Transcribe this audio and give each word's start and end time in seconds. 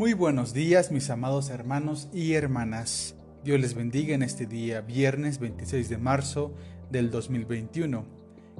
Muy 0.00 0.14
buenos 0.14 0.54
días 0.54 0.90
mis 0.90 1.10
amados 1.10 1.50
hermanos 1.50 2.08
y 2.10 2.32
hermanas. 2.32 3.16
Dios 3.44 3.60
les 3.60 3.74
bendiga 3.74 4.14
en 4.14 4.22
este 4.22 4.46
día, 4.46 4.80
viernes 4.80 5.38
26 5.38 5.90
de 5.90 5.98
marzo 5.98 6.54
del 6.90 7.10
2021. 7.10 8.06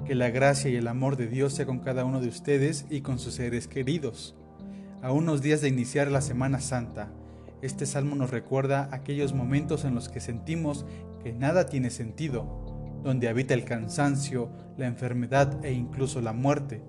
Que 0.05 0.13
la 0.13 0.29
gracia 0.29 0.69
y 0.69 0.75
el 0.75 0.87
amor 0.87 1.17
de 1.17 1.25
Dios 1.25 1.53
sea 1.53 1.65
con 1.65 1.79
cada 1.79 2.05
uno 2.05 2.21
de 2.21 2.27
ustedes 2.27 2.85
y 2.91 3.01
con 3.01 3.17
sus 3.17 3.33
seres 3.33 3.67
queridos. 3.67 4.35
A 5.01 5.11
unos 5.11 5.41
días 5.41 5.61
de 5.61 5.69
iniciar 5.69 6.11
la 6.11 6.21
Semana 6.21 6.59
Santa, 6.59 7.11
este 7.63 7.87
salmo 7.87 8.15
nos 8.15 8.29
recuerda 8.29 8.89
aquellos 8.91 9.33
momentos 9.33 9.83
en 9.83 9.95
los 9.95 10.09
que 10.09 10.19
sentimos 10.19 10.85
que 11.23 11.33
nada 11.33 11.65
tiene 11.65 11.89
sentido, 11.89 13.01
donde 13.03 13.29
habita 13.29 13.55
el 13.55 13.65
cansancio, 13.65 14.51
la 14.77 14.85
enfermedad 14.85 15.65
e 15.65 15.73
incluso 15.73 16.21
la 16.21 16.33
muerte. 16.33 16.83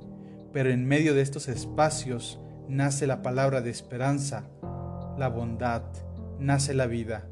Pero 0.53 0.69
en 0.69 0.85
medio 0.85 1.15
de 1.15 1.23
estos 1.23 1.49
espacios, 1.49 2.39
nace 2.69 3.07
la 3.07 3.23
palabra 3.23 3.61
de 3.61 3.71
esperanza, 3.71 4.45
la 5.19 5.29
bondad, 5.29 5.83
nace 6.39 6.75
la 6.75 6.87
vida. 6.87 7.27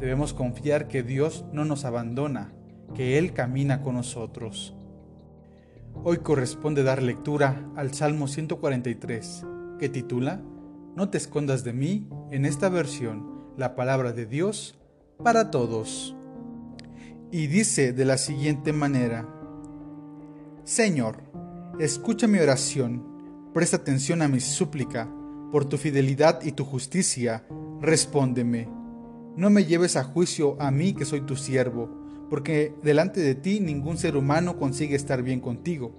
Debemos 0.00 0.34
confiar 0.34 0.88
que 0.88 1.02
Dios 1.02 1.44
no 1.52 1.64
nos 1.64 1.84
abandona, 1.84 2.52
que 2.94 3.18
Él 3.18 3.32
camina 3.32 3.82
con 3.82 3.94
nosotros. 3.94 4.74
Hoy 6.04 6.18
corresponde 6.18 6.82
dar 6.82 7.02
lectura 7.02 7.68
al 7.76 7.94
Salmo 7.94 8.26
143, 8.26 9.46
que 9.78 9.88
titula 9.88 10.40
No 10.96 11.08
te 11.10 11.18
escondas 11.18 11.64
de 11.64 11.72
mí, 11.72 12.08
en 12.30 12.44
esta 12.44 12.68
versión, 12.68 13.44
la 13.56 13.76
palabra 13.76 14.12
de 14.12 14.26
Dios 14.26 14.78
para 15.22 15.50
todos. 15.50 16.16
Y 17.30 17.46
dice 17.46 17.92
de 17.92 18.04
la 18.04 18.18
siguiente 18.18 18.72
manera, 18.72 19.28
Señor, 20.64 21.18
escucha 21.78 22.26
mi 22.26 22.38
oración 22.38 23.11
Presta 23.52 23.76
atención 23.76 24.22
a 24.22 24.28
mi 24.28 24.40
súplica, 24.40 25.10
por 25.50 25.66
tu 25.66 25.76
fidelidad 25.76 26.42
y 26.42 26.52
tu 26.52 26.64
justicia, 26.64 27.44
respóndeme. 27.82 28.66
No 29.36 29.50
me 29.50 29.66
lleves 29.66 29.96
a 29.96 30.04
juicio 30.04 30.56
a 30.58 30.70
mí 30.70 30.94
que 30.94 31.04
soy 31.04 31.20
tu 31.20 31.36
siervo, 31.36 31.90
porque 32.30 32.74
delante 32.82 33.20
de 33.20 33.34
ti 33.34 33.60
ningún 33.60 33.98
ser 33.98 34.16
humano 34.16 34.58
consigue 34.58 34.96
estar 34.96 35.22
bien 35.22 35.40
contigo. 35.40 35.92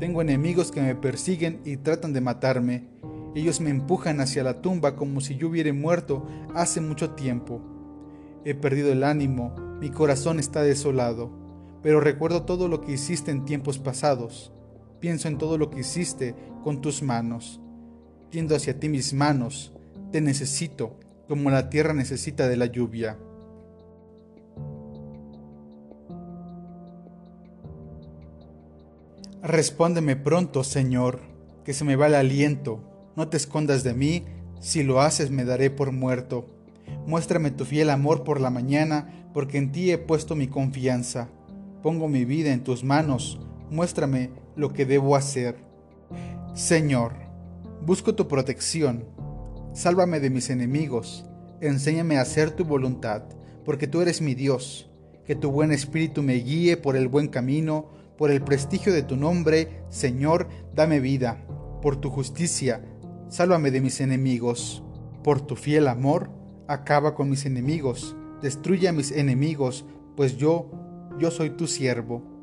Tengo 0.00 0.20
enemigos 0.20 0.72
que 0.72 0.82
me 0.82 0.96
persiguen 0.96 1.60
y 1.64 1.76
tratan 1.76 2.12
de 2.12 2.20
matarme. 2.20 2.88
Ellos 3.36 3.60
me 3.60 3.70
empujan 3.70 4.20
hacia 4.20 4.42
la 4.42 4.60
tumba 4.60 4.96
como 4.96 5.20
si 5.20 5.36
yo 5.36 5.50
hubiera 5.50 5.72
muerto 5.72 6.26
hace 6.56 6.80
mucho 6.80 7.10
tiempo. 7.10 7.60
He 8.44 8.56
perdido 8.56 8.90
el 8.90 9.04
ánimo, 9.04 9.54
mi 9.80 9.90
corazón 9.90 10.40
está 10.40 10.62
desolado, 10.62 11.30
pero 11.84 12.00
recuerdo 12.00 12.42
todo 12.42 12.66
lo 12.66 12.80
que 12.80 12.94
hiciste 12.94 13.30
en 13.30 13.44
tiempos 13.44 13.78
pasados 13.78 14.52
pienso 15.04 15.28
en 15.28 15.36
todo 15.36 15.58
lo 15.58 15.68
que 15.68 15.80
hiciste 15.80 16.34
con 16.62 16.80
tus 16.80 17.02
manos. 17.02 17.60
Tiendo 18.30 18.56
hacia 18.56 18.80
ti 18.80 18.88
mis 18.88 19.12
manos, 19.12 19.74
te 20.10 20.22
necesito, 20.22 20.98
como 21.28 21.50
la 21.50 21.68
tierra 21.68 21.92
necesita 21.92 22.48
de 22.48 22.56
la 22.56 22.64
lluvia. 22.64 23.18
Respóndeme 29.42 30.16
pronto, 30.16 30.64
Señor, 30.64 31.20
que 31.66 31.74
se 31.74 31.84
me 31.84 31.96
va 31.96 32.06
el 32.06 32.14
aliento. 32.14 32.80
No 33.14 33.28
te 33.28 33.36
escondas 33.36 33.84
de 33.84 33.92
mí, 33.92 34.24
si 34.58 34.84
lo 34.84 35.02
haces 35.02 35.30
me 35.30 35.44
daré 35.44 35.68
por 35.68 35.92
muerto. 35.92 36.48
Muéstrame 37.06 37.50
tu 37.50 37.66
fiel 37.66 37.90
amor 37.90 38.24
por 38.24 38.40
la 38.40 38.48
mañana, 38.48 39.28
porque 39.34 39.58
en 39.58 39.70
ti 39.70 39.90
he 39.90 39.98
puesto 39.98 40.34
mi 40.34 40.48
confianza. 40.48 41.28
Pongo 41.82 42.08
mi 42.08 42.24
vida 42.24 42.54
en 42.54 42.64
tus 42.64 42.84
manos, 42.84 43.38
muéstrame 43.68 44.30
lo 44.56 44.72
que 44.72 44.86
debo 44.86 45.16
hacer. 45.16 45.56
Señor, 46.54 47.12
busco 47.84 48.14
tu 48.14 48.28
protección, 48.28 49.04
sálvame 49.72 50.20
de 50.20 50.30
mis 50.30 50.50
enemigos, 50.50 51.24
enséñame 51.60 52.18
a 52.18 52.22
hacer 52.22 52.50
tu 52.50 52.64
voluntad, 52.64 53.24
porque 53.64 53.86
tú 53.86 54.00
eres 54.00 54.20
mi 54.20 54.34
Dios, 54.34 54.90
que 55.26 55.34
tu 55.34 55.50
buen 55.50 55.72
espíritu 55.72 56.22
me 56.22 56.34
guíe 56.34 56.76
por 56.76 56.96
el 56.96 57.08
buen 57.08 57.28
camino, 57.28 57.90
por 58.16 58.30
el 58.30 58.42
prestigio 58.42 58.92
de 58.92 59.02
tu 59.02 59.16
nombre, 59.16 59.82
Señor, 59.88 60.48
dame 60.74 61.00
vida, 61.00 61.44
por 61.82 61.96
tu 61.96 62.10
justicia, 62.10 62.84
sálvame 63.28 63.70
de 63.70 63.80
mis 63.80 64.00
enemigos, 64.00 64.82
por 65.22 65.40
tu 65.40 65.56
fiel 65.56 65.88
amor, 65.88 66.30
acaba 66.68 67.14
con 67.14 67.28
mis 67.28 67.46
enemigos, 67.46 68.16
destruye 68.42 68.88
a 68.88 68.92
mis 68.92 69.10
enemigos, 69.10 69.84
pues 70.16 70.36
yo, 70.36 70.70
yo 71.18 71.30
soy 71.30 71.50
tu 71.50 71.66
siervo. 71.66 72.33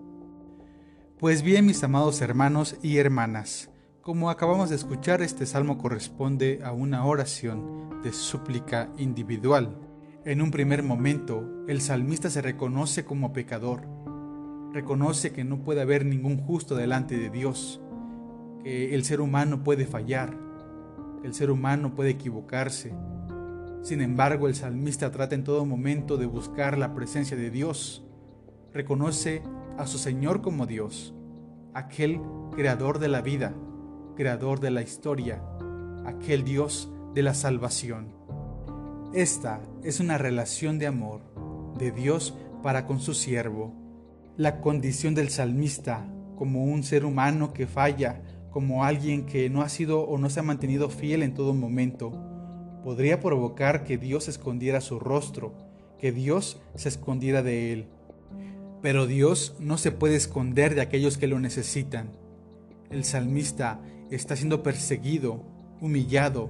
Pues 1.21 1.43
bien, 1.43 1.67
mis 1.67 1.83
amados 1.83 2.19
hermanos 2.21 2.77
y 2.81 2.97
hermanas, 2.97 3.69
como 4.01 4.31
acabamos 4.31 4.71
de 4.71 4.75
escuchar, 4.75 5.21
este 5.21 5.45
salmo 5.45 5.77
corresponde 5.77 6.61
a 6.63 6.71
una 6.71 7.05
oración 7.05 8.01
de 8.01 8.11
súplica 8.11 8.89
individual. 8.97 9.77
En 10.25 10.41
un 10.41 10.49
primer 10.49 10.81
momento, 10.81 11.47
el 11.67 11.79
salmista 11.79 12.31
se 12.31 12.41
reconoce 12.41 13.05
como 13.05 13.33
pecador, 13.33 13.83
reconoce 14.73 15.31
que 15.31 15.43
no 15.43 15.59
puede 15.63 15.81
haber 15.81 16.07
ningún 16.07 16.39
justo 16.39 16.73
delante 16.73 17.15
de 17.15 17.29
Dios, 17.29 17.79
que 18.63 18.95
el 18.95 19.03
ser 19.03 19.21
humano 19.21 19.63
puede 19.63 19.85
fallar, 19.85 20.35
que 21.21 21.27
el 21.27 21.35
ser 21.35 21.51
humano 21.51 21.93
puede 21.93 22.09
equivocarse. 22.09 22.95
Sin 23.83 24.01
embargo, 24.01 24.47
el 24.47 24.55
salmista 24.55 25.11
trata 25.11 25.35
en 25.35 25.43
todo 25.43 25.67
momento 25.67 26.17
de 26.17 26.25
buscar 26.25 26.79
la 26.79 26.95
presencia 26.95 27.37
de 27.37 27.51
Dios, 27.51 28.03
reconoce 28.73 29.43
a 29.77 29.87
su 29.87 29.97
Señor 29.97 30.41
como 30.41 30.65
Dios, 30.65 31.13
aquel 31.73 32.21
creador 32.51 32.99
de 32.99 33.07
la 33.07 33.21
vida, 33.21 33.55
creador 34.15 34.59
de 34.59 34.71
la 34.71 34.81
historia, 34.81 35.43
aquel 36.05 36.43
Dios 36.43 36.91
de 37.13 37.23
la 37.23 37.33
salvación. 37.33 38.13
Esta 39.13 39.61
es 39.83 39.99
una 39.99 40.17
relación 40.17 40.79
de 40.79 40.87
amor 40.87 41.21
de 41.77 41.91
Dios 41.91 42.33
para 42.61 42.85
con 42.85 42.99
su 42.99 43.13
siervo. 43.13 43.73
La 44.37 44.61
condición 44.61 45.15
del 45.15 45.29
salmista 45.29 46.07
como 46.37 46.63
un 46.63 46.83
ser 46.83 47.05
humano 47.05 47.53
que 47.53 47.67
falla, 47.67 48.21
como 48.49 48.83
alguien 48.83 49.25
que 49.25 49.49
no 49.49 49.61
ha 49.61 49.69
sido 49.69 50.01
o 50.01 50.17
no 50.17 50.29
se 50.29 50.39
ha 50.39 50.43
mantenido 50.43 50.89
fiel 50.89 51.23
en 51.23 51.33
todo 51.33 51.53
momento, 51.53 52.11
podría 52.83 53.19
provocar 53.19 53.83
que 53.83 53.97
Dios 53.97 54.27
escondiera 54.27 54.81
su 54.81 54.99
rostro, 54.99 55.53
que 55.99 56.11
Dios 56.11 56.59
se 56.75 56.89
escondiera 56.89 57.43
de 57.43 57.73
él. 57.73 57.87
Pero 58.81 59.05
Dios 59.05 59.55
no 59.59 59.77
se 59.77 59.91
puede 59.91 60.15
esconder 60.15 60.75
de 60.75 60.81
aquellos 60.81 61.17
que 61.17 61.27
lo 61.27 61.39
necesitan. 61.39 62.11
El 62.89 63.03
salmista 63.03 63.79
está 64.09 64.35
siendo 64.35 64.63
perseguido, 64.63 65.43
humillado. 65.79 66.49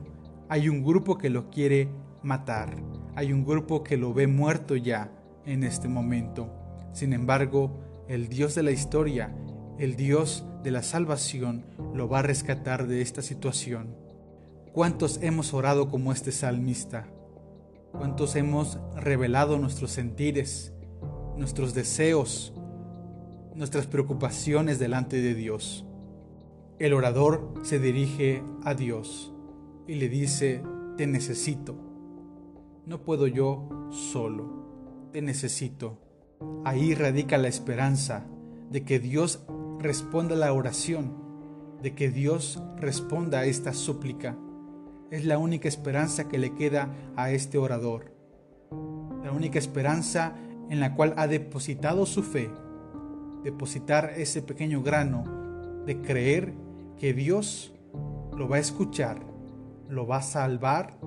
Hay 0.50 0.70
un 0.70 0.84
grupo 0.84 1.18
que 1.18 1.30
lo 1.30 1.50
quiere 1.50 1.90
matar. 2.24 2.76
Hay 3.16 3.34
un 3.34 3.46
grupo 3.46 3.84
que 3.84 3.98
lo 3.98 4.14
ve 4.14 4.28
muerto 4.28 4.76
ya 4.76 5.12
en 5.46 5.64
este 5.64 5.88
momento. 5.88 6.50
Sin 6.94 7.14
embargo, 7.14 8.06
el 8.08 8.28
Dios 8.28 8.56
de 8.56 8.64
la 8.64 8.72
historia, 8.72 9.36
el 9.78 9.96
Dios 9.96 10.46
de 10.64 10.72
la 10.72 10.84
salvación, 10.84 11.66
lo 11.94 12.08
va 12.08 12.20
a 12.20 12.24
rescatar 12.24 12.88
de 12.88 13.02
esta 13.02 13.22
situación. 13.22 13.96
¿Cuántos 14.74 15.22
hemos 15.22 15.54
orado 15.54 15.90
como 15.90 16.12
este 16.12 16.32
salmista? 16.32 17.08
¿Cuántos 17.92 18.36
hemos 18.38 18.80
revelado 18.96 19.58
nuestros 19.60 19.92
sentires? 19.92 20.74
Nuestros 21.42 21.74
deseos, 21.74 22.54
nuestras 23.56 23.88
preocupaciones 23.88 24.78
delante 24.78 25.20
de 25.22 25.34
Dios. 25.34 25.86
El 26.78 26.94
orador 26.94 27.56
se 27.64 27.80
dirige 27.80 28.44
a 28.64 28.76
Dios 28.76 29.34
y 29.88 29.96
le 29.96 30.08
dice, 30.08 30.62
te 30.98 31.08
necesito. 31.08 31.76
No 32.86 33.02
puedo 33.02 33.26
yo 33.26 33.68
solo, 33.90 35.10
te 35.12 35.24
necesito. 35.24 35.98
Ahí 36.64 36.94
radica 36.94 37.40
la 37.40 37.48
esperanza 37.48 38.28
de 38.70 38.84
que 38.84 39.00
Dios 39.00 39.44
responda 39.80 40.36
a 40.36 40.40
la 40.40 40.54
oración, 40.54 41.16
de 41.82 41.96
que 41.96 42.12
Dios 42.12 42.62
responda 42.78 43.40
a 43.40 43.46
esta 43.46 43.74
súplica. 43.74 44.38
Es 45.10 45.26
la 45.26 45.40
única 45.40 45.68
esperanza 45.68 46.28
que 46.28 46.38
le 46.38 46.54
queda 46.54 46.94
a 47.16 47.32
este 47.32 47.58
orador. 47.58 48.14
La 49.24 49.32
única 49.32 49.58
esperanza 49.58 50.36
en 50.72 50.80
la 50.80 50.96
cual 50.96 51.14
ha 51.18 51.28
depositado 51.28 52.06
su 52.06 52.24
fe, 52.24 52.50
depositar 53.44 54.14
ese 54.16 54.42
pequeño 54.42 54.82
grano 54.82 55.26
de 55.86 56.02
creer 56.02 56.54
que 56.98 57.14
Dios 57.14 57.74
lo 58.38 58.48
va 58.48 58.56
a 58.56 58.60
escuchar, 58.60 59.20
lo 59.90 60.08
va 60.08 60.18
a 60.18 60.22
salvar 60.22 60.98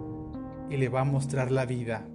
y 0.69 0.76
le 0.76 0.90
va 0.90 1.00
a 1.00 1.05
mostrar 1.05 1.50
la 1.50 1.64
vida. 1.64 2.06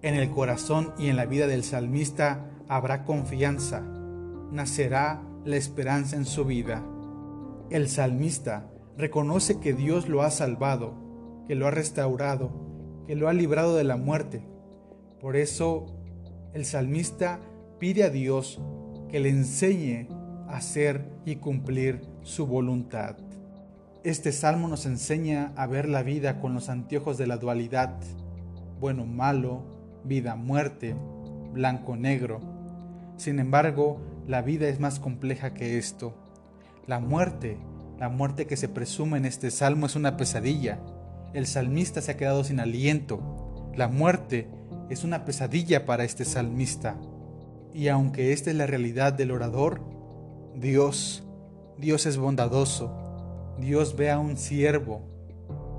En 0.00 0.14
el 0.14 0.30
corazón 0.30 0.94
y 0.96 1.08
en 1.08 1.16
la 1.16 1.26
vida 1.26 1.46
del 1.46 1.62
salmista 1.62 2.50
habrá 2.68 3.04
confianza, 3.04 3.82
nacerá 4.50 5.22
la 5.44 5.56
esperanza 5.56 6.16
en 6.16 6.24
su 6.24 6.46
vida. 6.46 6.82
El 7.68 7.86
salmista 7.86 8.70
reconoce 8.96 9.60
que 9.60 9.74
Dios 9.74 10.08
lo 10.08 10.22
ha 10.22 10.30
salvado, 10.30 10.94
que 11.46 11.54
lo 11.54 11.66
ha 11.66 11.70
restaurado, 11.70 12.50
que 13.06 13.14
lo 13.14 13.28
ha 13.28 13.34
librado 13.34 13.76
de 13.76 13.84
la 13.84 13.98
muerte. 13.98 14.42
Por 15.20 15.36
eso 15.36 16.01
el 16.54 16.64
salmista 16.66 17.40
pide 17.78 18.04
a 18.04 18.10
Dios 18.10 18.60
que 19.08 19.20
le 19.20 19.30
enseñe 19.30 20.08
a 20.48 20.56
hacer 20.56 21.04
y 21.24 21.36
cumplir 21.36 22.02
su 22.22 22.46
voluntad. 22.46 23.16
Este 24.04 24.32
salmo 24.32 24.68
nos 24.68 24.84
enseña 24.84 25.52
a 25.56 25.66
ver 25.66 25.88
la 25.88 26.02
vida 26.02 26.40
con 26.40 26.54
los 26.54 26.68
anteojos 26.68 27.16
de 27.18 27.26
la 27.26 27.36
dualidad, 27.38 27.94
bueno-malo, 28.80 29.62
vida-muerte, 30.04 30.94
blanco-negro. 31.52 32.40
Sin 33.16 33.38
embargo, 33.38 34.00
la 34.26 34.42
vida 34.42 34.68
es 34.68 34.80
más 34.80 34.98
compleja 34.98 35.54
que 35.54 35.78
esto. 35.78 36.14
La 36.86 36.98
muerte, 36.98 37.58
la 37.98 38.08
muerte 38.08 38.46
que 38.46 38.56
se 38.56 38.68
presume 38.68 39.18
en 39.18 39.24
este 39.24 39.50
salmo 39.50 39.86
es 39.86 39.96
una 39.96 40.16
pesadilla. 40.16 40.80
El 41.32 41.46
salmista 41.46 42.02
se 42.02 42.12
ha 42.12 42.16
quedado 42.16 42.44
sin 42.44 42.60
aliento. 42.60 43.72
La 43.76 43.88
muerte 43.88 44.48
es 44.90 45.04
una 45.04 45.24
pesadilla 45.24 45.84
para 45.84 46.04
este 46.04 46.24
salmista. 46.24 46.96
Y 47.74 47.88
aunque 47.88 48.32
esta 48.32 48.50
es 48.50 48.56
la 48.56 48.66
realidad 48.66 49.12
del 49.12 49.30
orador, 49.30 49.80
Dios, 50.54 51.24
Dios 51.78 52.06
es 52.06 52.16
bondadoso. 52.18 52.94
Dios 53.58 53.96
ve 53.96 54.10
a 54.10 54.18
un 54.18 54.36
siervo. 54.36 55.02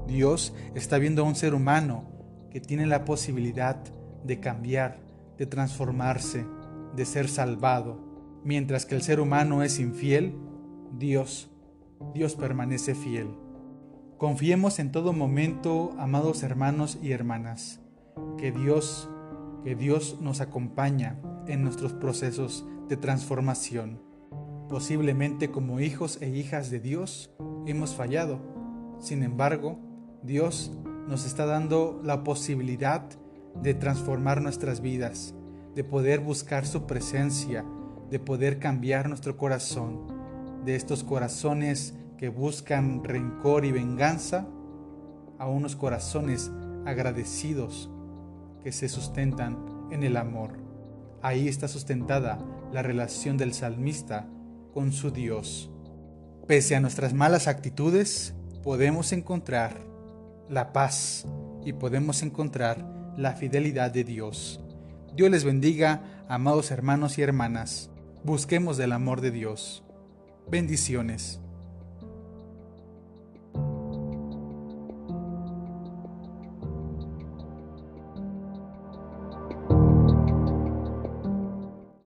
Dios 0.08 0.54
está 0.76 0.98
viendo 0.98 1.24
a 1.24 1.28
un 1.28 1.36
ser 1.36 1.54
humano 1.54 2.06
que 2.52 2.60
tiene 2.60 2.86
la 2.86 3.06
posibilidad 3.06 3.78
de 4.24 4.40
cambiar, 4.40 5.00
de 5.38 5.46
transformarse, 5.46 6.46
de 6.96 7.06
ser 7.06 7.28
salvado. 7.28 8.00
Mientras 8.44 8.86
que 8.86 8.96
el 8.96 9.02
ser 9.02 9.20
humano 9.20 9.64
es 9.64 9.80
infiel, 9.80 10.36
Dios, 10.92 11.50
Dios 12.14 12.36
permanece 12.36 12.96
fiel. 12.96 13.28
Confiemos 14.18 14.80
en 14.80 14.92
todo 14.92 15.14
momento, 15.14 15.92
amados 15.98 16.44
hermanos 16.44 16.98
y 17.02 17.12
hermanas, 17.12 17.83
que 18.38 18.52
Dios, 18.52 19.10
que 19.64 19.76
Dios 19.76 20.18
nos 20.22 20.42
acompaña 20.42 21.20
en 21.48 21.64
nuestros 21.64 21.94
procesos 21.94 22.66
de 22.90 22.98
transformación. 22.98 24.02
Posiblemente 24.70 25.52
como 25.52 25.80
hijos 25.80 26.22
e 26.22 26.30
hijas 26.30 26.70
de 26.70 26.80
Dios 26.80 27.34
hemos 27.66 27.96
fallado. 27.96 28.40
Sin 29.00 29.24
embargo, 29.24 29.80
Dios 30.24 30.72
nos 31.08 31.26
está 31.26 31.46
dando 31.46 32.02
la 32.04 32.24
posibilidad 32.24 33.06
de 33.62 33.74
transformar 33.74 34.42
nuestras 34.42 34.82
vidas, 34.82 35.36
de 35.76 35.84
poder 35.84 36.20
buscar 36.20 36.66
su 36.66 36.86
presencia, 36.86 37.66
de 38.10 38.20
poder 38.20 38.60
cambiar 38.60 39.10
nuestro 39.10 39.38
corazón, 39.38 40.08
de 40.66 40.76
estos 40.76 41.04
corazones 41.04 41.96
que 42.18 42.30
buscan 42.30 43.04
rencor 43.04 43.66
y 43.66 43.72
venganza, 43.72 44.48
a 45.40 45.48
unos 45.48 45.76
corazones 45.76 46.52
agradecidos 46.86 47.90
que 48.64 48.72
se 48.72 48.90
sustentan 48.90 49.58
en 49.92 50.04
el 50.04 50.18
amor. 50.18 50.58
Ahí 51.22 51.48
está 51.48 51.68
sustentada 51.68 52.40
la 52.72 52.82
relación 52.82 53.38
del 53.38 53.54
salmista 53.54 54.28
con 54.74 54.92
su 54.92 55.12
Dios. 55.12 55.72
Pese 56.48 56.76
a 56.76 56.80
nuestras 56.80 57.14
malas 57.14 57.48
actitudes, 57.48 58.34
podemos 58.64 59.14
encontrar 59.14 59.80
la 60.50 60.74
paz 60.74 61.26
y 61.64 61.74
podemos 61.74 62.24
encontrar 62.24 63.14
la 63.18 63.34
fidelidad 63.34 63.92
de 63.92 64.04
Dios. 64.04 64.60
Dios 65.16 65.30
les 65.30 65.44
bendiga, 65.44 66.26
amados 66.28 66.72
hermanos 66.72 67.18
y 67.18 67.22
hermanas. 67.22 67.92
Busquemos 68.24 68.78
del 68.78 68.92
amor 68.92 69.22
de 69.22 69.32
Dios. 69.32 69.84
Bendiciones. 70.50 71.43